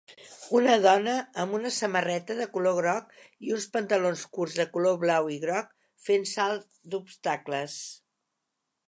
Una 0.59 0.75
dona 0.83 1.11
amb 1.43 1.57
una 1.57 1.71
samarreta 1.75 2.37
de 2.39 2.47
color 2.55 2.77
groc 2.79 3.13
i 3.49 3.53
uns 3.57 3.67
pantalons 3.75 4.23
curts 4.39 4.57
de 4.63 4.65
color 4.79 4.97
blau 5.05 5.29
i 5.37 5.37
groc 5.47 5.71
fent 6.09 6.27
salt 6.33 6.67
d"obstacles. 6.95 7.81